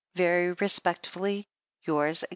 Very 0.15 0.53
respectfully. 0.53 1.47
Yours, 1.83 2.21
&c. 2.21 2.27